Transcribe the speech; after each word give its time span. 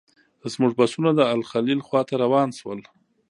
زموږ 0.53 0.71
بسونه 0.79 1.09
د 1.15 1.21
الخلیل 1.35 1.79
خواته 1.87 2.15
روان 2.23 2.49
شول. 2.59 2.79